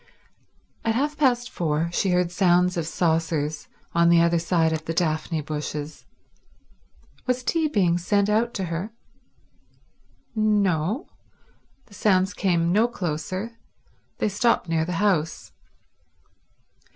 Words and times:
At 0.83 0.95
half 0.95 1.15
past 1.15 1.51
four 1.51 1.91
she 1.93 2.09
heard 2.09 2.31
sounds 2.31 2.75
of 2.75 2.87
saucers 2.87 3.67
on 3.93 4.09
the 4.09 4.19
other 4.19 4.39
side 4.39 4.73
of 4.73 4.85
the 4.85 4.95
daphne 4.95 5.41
bushes. 5.41 6.05
Was 7.27 7.43
tea 7.43 7.67
being 7.67 7.99
sent 7.99 8.27
out 8.27 8.51
to 8.55 8.63
her? 8.73 8.93
No; 10.35 11.07
the 11.85 11.93
sounds 11.93 12.33
came 12.33 12.71
no 12.71 12.87
closer, 12.87 13.59
they 14.17 14.27
stopped 14.29 14.67
near 14.67 14.85
the 14.85 14.93
house. 14.93 15.51